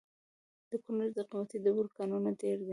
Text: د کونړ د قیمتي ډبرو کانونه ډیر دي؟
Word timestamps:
د 0.69 0.71
کونړ 0.83 1.07
د 1.17 1.19
قیمتي 1.29 1.57
ډبرو 1.63 1.95
کانونه 1.97 2.29
ډیر 2.41 2.57
دي؟ 2.65 2.69